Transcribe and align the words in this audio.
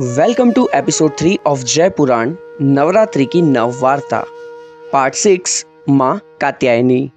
Welcome 0.00 0.52
to 0.52 0.68
episode 0.74 1.10
three 1.18 1.38
of 1.46 1.64
जय 1.64 1.90
पुराण 1.90 2.34
नवरात्रि 2.62 3.24
की 3.26 3.42
नव 3.42 3.80
वार्ता 3.80 4.24
पार्ट 4.92 5.14
सिक्स 5.14 5.66
माँ 5.88 6.20
कात्यायनी 6.40 7.10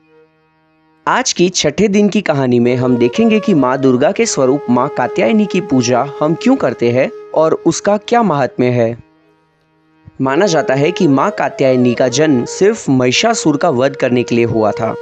आज 1.07 1.33
की 1.33 1.49
छठे 1.49 1.87
दिन 1.87 2.09
की 2.09 2.21
कहानी 2.21 2.59
में 2.59 2.75
हम 2.75 2.97
देखेंगे 2.97 3.39
कि 3.39 3.53
माँ 3.53 3.77
दुर्गा 3.77 4.11
के 4.11 4.25
स्वरूप 4.25 4.65
माँ 4.69 4.89
कात्यायनी 4.89 5.45
की 5.45 5.61
पूजा 5.61 6.05
हम 6.21 6.35
क्यों 6.35 6.55
करते 6.55 6.91
हैं 6.91 7.09
और 7.35 7.53
उसका 7.53 7.97
क्या 7.97 8.23
महात्म्य 8.23 8.67
है। 8.67 9.03
माना 10.21 10.45
जाता 10.45 10.73
है 10.73 10.91
कि 10.91 11.07
माँ 11.07 11.31
कात्यायनी 11.31 11.93
का 11.93 12.07
जन्म 12.07 12.45
सिर्फ़ 12.45 12.91
महिषासुर 12.91 13.57
का 13.57 13.69
वध 13.69 13.95
करने 13.95 14.23
के 14.23 14.35
लिए 14.35 14.45
हुआ 14.45 14.71
था। 14.71 14.95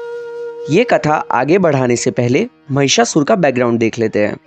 ये 0.70 0.84
कथा 0.84 1.13
आगे 1.31 1.57
बढ़ाने 1.57 1.95
से 1.95 2.12
पहले 2.12 2.48
महिषासुर 2.71 3.23
का 3.23 3.35
बैकग्राउंड 3.35 3.79
देख 3.79 3.99
लेते 3.99 4.20
हैं। 4.20 4.37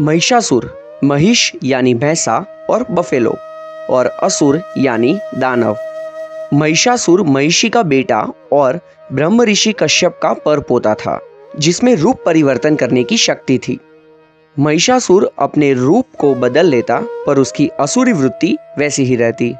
महिषासुर 0.00 0.85
महिष 1.04 1.52
यानी 1.64 1.94
भैंसा 1.94 2.66
और 2.70 2.86
बफेलो 2.90 3.36
और 3.90 4.06
असुर 4.06 4.62
यानी 4.78 5.18
दानव। 5.34 5.76
महिषासुर 6.54 7.22
महिषी 7.22 7.70
का 7.70 7.82
बेटा 7.82 8.32
और 8.52 8.80
ब्रह्म 9.12 9.42
ऋषि 9.42 9.72
कश्यप 9.72 10.20
का 10.22 10.32
पर 10.32 10.60
पोता 10.60 10.94
था, 10.94 11.20
जिसमें 11.58 11.96
रूप 11.96 12.22
परिवर्तन 12.26 12.76
करने 12.76 13.04
की 13.04 13.16
शक्ति 13.16 13.58
थी। 13.58 13.80
महिषासुर 14.58 15.30
अपने 15.38 15.72
रूप 15.72 16.06
को 16.18 16.34
बदल 16.34 16.66
लेता, 16.66 17.00
पर 17.26 17.38
उसकी 17.38 17.68
असुरी 17.68 18.12
वृत्ति 18.12 18.56
वैसी 18.78 19.04
ही 19.04 19.16
रहती। 19.16 19.54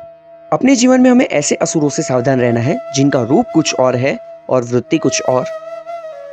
अपने 0.53 0.77
जीवन 0.77 1.01
में 1.01 1.11
हमें 1.11 1.27
ऐसे 1.27 1.55
असुरों 1.55 1.89
से 1.89 2.03
सावधान 2.03 2.41
रहना 2.41 2.61
है, 2.61 2.93
जिनका 2.95 3.23
रूप 3.23 3.47
कुछ 3.55 3.75
और 3.75 3.97
है 3.97 4.19
और 4.51 4.65
वृत्ति 4.65 4.99
कुछ 4.99 5.23
और। 5.23 5.45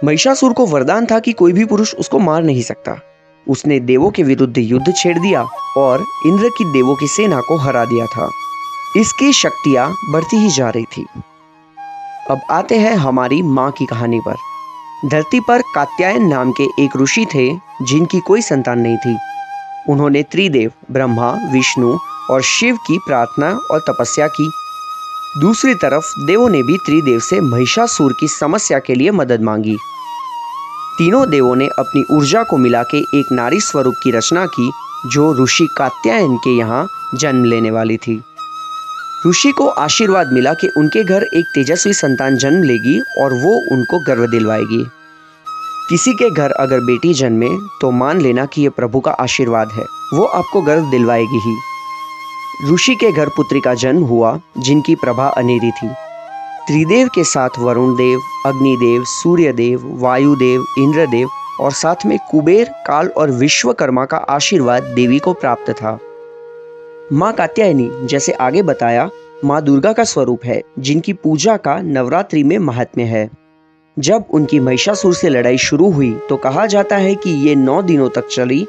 महिषासुर 0.03 0.53
को 0.53 0.65
वरदान 0.65 1.05
था 1.05 1.19
कि 1.19 1.31
कोई 1.31 1.53
भी 1.53 1.65
पुरुष 1.65 1.95
उसको 1.95 2.19
मार 2.19 2.43
नहीं 2.43 2.61
सकता। 2.61 2.95
उसने 3.47 3.79
देवों 3.79 4.11
के 4.11 4.23
विरुद्ध 4.23 4.57
युद्ध 4.57 4.93
छेड़ 4.97 5.19
दिया 5.19 5.47
और 5.77 6.05
इंद्र 6.25 6.49
की 6.49 6.73
देवों 6.73 6.95
की 6.95 7.07
सेना 7.07 7.41
को 7.41 7.57
हरा 7.57 7.85
दिया 7.85 8.05
था। 8.05 8.29
इसकी 8.97 9.33
शक्तियाँ 9.33 9.95
बढ़ती 10.09 10.37
ही 10.37 10.49
जा 10.49 10.69
रही 10.69 10.85
थी। 10.85 11.05
अब 12.31 12.41
आते 12.49 12.77
हैं 12.77 12.95
हमारी 12.95 13.41
माँ 13.41 13.71
की 13.71 13.85
कहानी 13.85 14.19
पर। 14.19 14.35
धरती 15.09 15.39
पर 15.39 15.61
कात्यायन 15.75 16.27
नाम 16.27 16.51
के 16.51 16.83
एक 16.83 16.97
ऋषि 17.01 17.25
थे, 17.35 17.59
जिनकी 17.81 18.19
कोई 18.19 18.41
संतान 18.41 18.79
नहीं 18.79 18.97
थी। 18.97 19.17
उन्होंने 19.89 20.23
त्रिदेव, 20.23 20.71
ब्रह्मा, 20.91 21.31
विष्णु 21.51 21.97
और 22.29 22.41
शिव 22.41 22.75
की 22.75 22.97
प्रार्थना 22.97 23.59
और 23.71 23.79
तपस्या 23.79 24.27
की। 24.27 24.51
दूसरी 25.41 25.73
तरफ़ 25.73 26.25
देवों 26.27 26.49
ने 26.49 26.63
भी 26.63 26.77
त्रिदेव 26.77 27.19
से 27.19 27.41
महिषासुर 27.41 28.13
की 28.19 28.27
समस्या 28.27 28.79
के 28.79 28.95
लिए 28.95 29.11
मदद 29.11 29.41
मांगी। 29.41 29.77
तीनों 30.97 31.29
देवों 31.29 31.55
ने 31.55 31.67
अपनी 31.67 32.03
ऊर्जा 32.11 32.43
को 32.43 32.57
मिला 32.57 32.83
के 32.83 32.97
एक 32.97 33.31
नारी 33.31 33.59
स्वरूप 33.59 33.95
की 34.03 34.11
रचना 34.11 34.45
की, 34.45 34.71
जो 35.05 35.43
ऋषि 35.43 35.67
कात्यायन 35.77 36.37
के 36.37 36.57
यहाँ 36.57 36.87
जन्म 37.15 37.43
लेने 37.43 37.71
वाली 37.71 37.97
थी। 37.97 38.23
ऋषि 39.27 39.51
को 39.51 39.67
आशीर्वाद 39.67 40.33
मिला 40.33 40.53
कि 40.53 40.67
उनके 40.77 41.03
घर 41.03 41.23
एक 41.23 41.45
तेजस्वी 41.55 41.93
संतान 41.93 42.37
जन्म 42.37 42.63
लेगी 42.63 42.99
और 42.99 43.33
वो 43.33 43.75
उनको 43.75 43.99
गर्व 43.99 44.25
दिलवाएगी। 44.25 44.85
किसी 45.89 46.13
के 46.13 46.29
घर 46.29 46.51
अगर 46.51 46.79
बेटी 46.79 47.13
जन्मे 47.13 47.49
तो 47.81 47.91
मान 47.91 48.21
लेना 48.21 48.45
कि 48.45 48.61
ये 48.61 48.69
प्रभु 48.69 48.99
का 48.99 49.11
आशीर्वाद 49.11 49.69
है। 49.71 49.85
वो 50.13 50.23
आपको 50.23 50.61
गर्व 50.61 50.91
दिलवाएगी 50.91 51.39
ही। 51.39 51.57
ऋषि 52.73 52.95
के 52.95 53.11
घर 53.11 53.29
पुत्री 53.29 53.59
का 53.59 53.73
जन्म 53.73 54.03
हुआ, 54.03 54.39
जिनकी 54.57 54.95
प्रभा 54.95 55.27
अनेरी 55.27 55.71
थी। 55.71 55.89
त्रिदेव 56.67 57.07
के 57.07 57.23
साथ 57.23 57.57
वरुण 57.59 57.95
देव 57.95 58.19
अग्निदेव, 58.45 59.03
सूर्यदेव, 59.03 59.81
वायुदेव, 60.01 60.65
इंद्रदेव 60.77 61.29
और 61.61 61.71
साथ 61.71 62.05
में 62.05 62.17
कुबेर, 62.31 62.69
काल 62.87 63.07
और 63.07 63.31
विश्वकर्मा 63.31 64.05
का 64.05 64.17
आशीर्वाद 64.17 64.83
देवी 64.95 65.19
को 65.19 65.33
प्राप्त 65.33 65.71
था। 65.71 65.97
माँ 67.13 67.33
कात्यायनी 67.33 67.89
जैसे 68.03 68.31
आगे 68.31 68.61
बताया, 68.61 69.09
माँ 69.45 69.61
दुर्गा 69.61 69.93
का 69.93 70.03
स्वरूप 70.03 70.45
है, 70.45 70.61
जिनकी 70.79 71.13
पूजा 71.13 71.57
का 71.57 71.75
नवरात्रि 71.81 72.43
में 72.43 72.57
महात्म्य 72.59 73.03
है। 73.03 73.29
जब 73.97 74.25
उनकी 74.31 74.59
महिषासुर 74.59 75.13
से 75.13 75.29
लड़ाई 75.29 75.57
शुरू 75.57 75.89
हुई 75.91 76.11
तो 76.29 76.37
कहा 76.37 76.65
जाता 76.65 76.97
है 76.97 77.13
कि 77.15 77.31
ये 77.47 77.55
नौ 77.55 77.81
दिनों 77.81 78.09
तक 78.09 78.27
चली 78.27 78.65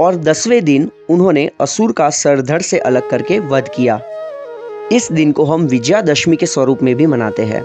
और 0.00 0.16
दसवें 0.16 0.64
दिन 0.64 0.90
उन्होंने 1.10 1.50
असुर 1.60 1.92
का 1.92 2.08
सरधड़ 2.10 2.62
से 2.62 2.78
अलग 2.78 3.10
करके 3.10 3.38
वध 3.38 3.68
किया। 3.76 4.00
इस 4.92 5.12
दिन 5.12 5.32
को 5.32 5.44
हम 5.44 5.62
विजयादशमी 5.62 6.36
के 6.36 6.46
स्वरूप 6.46 6.82
में 6.82 6.94
भी 6.94 7.06
मनाते 7.06 7.42
हैं। 7.42 7.64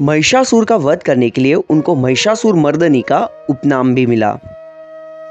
महिषासुर 0.00 0.64
का 0.64 0.76
वध 0.76 1.02
करने 1.02 1.30
के 1.30 1.40
लिए 1.40 1.54
उनको 1.54 1.94
महिषासुर 1.94 2.54
मर्दनी 2.54 3.02
का 3.02 3.28
उपनाम 3.50 3.94
भी 3.94 4.06
मिला। 4.06 4.38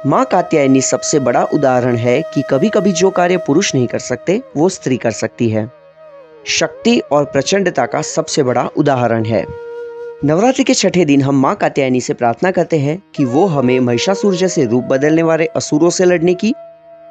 माँ 0.05 0.25
कात्यायनी 0.25 0.81
सबसे 0.81 1.19
बड़ा 1.19 1.43
उदाहरण 1.43 1.95
है 1.95 2.21
कि 2.21 2.43
कभी 2.49 2.69
कभी 2.69 2.91
जो 2.91 3.09
कार्य 3.09 3.37
पुरुष 3.37 3.75
नहीं 3.75 3.87
कर 3.87 3.99
सकते, 3.99 4.41
वो 4.57 4.69
स्त्री 4.69 4.97
कर 4.97 5.11
सकती 5.11 5.49
है। 5.49 5.71
शक्ति 6.45 6.99
और 6.99 7.25
प्रचंडता 7.25 7.85
का 7.85 8.01
सबसे 8.01 8.43
बड़ा 8.43 8.69
उदाहरण 8.77 9.25
है। 9.25 9.45
नवरात्रि 10.25 10.63
के 10.63 10.73
छठे 10.73 11.05
दिन 11.05 11.21
हम 11.21 11.41
माँ 11.41 11.55
कात्यायनी 11.55 12.01
से 12.01 12.13
प्रार्थना 12.13 12.51
करते 12.51 12.77
हैं 12.77 13.03
कि 13.16 13.25
वो 13.25 13.45
हमें 13.45 13.79
महिषासुर 13.79 14.35
जैसे 14.35 14.66
रूप 14.66 14.83
बदलने 14.83 15.23
वाले 15.23 15.45
असुरों 15.45 15.89
से 15.89 16.05
लड़ने 16.05 16.33
की 16.33 16.53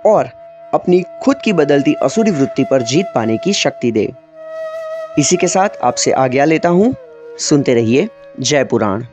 और 0.06 0.45
अपनी 0.78 1.02
खुद 1.22 1.36
की 1.44 1.52
बदलती 1.52 1.94
असुरी 1.94 2.30
वृत्ति 2.30 2.64
पर 2.70 2.82
जीत 2.82 3.06
पाने 3.14 3.36
की 3.36 3.52
शक्ति 3.52 3.92
दे। 3.92 4.08
इसी 5.18 5.36
के 5.36 5.48
साथ 5.48 5.68
आपसे 5.82 6.12
आज्ञा 6.12 6.44
लेता 6.44 6.68
हूँ, 6.68 6.94
सुनते 7.38 7.74
रहिए 7.74 8.08
जय 8.40 8.64
पुराण। 8.64 9.04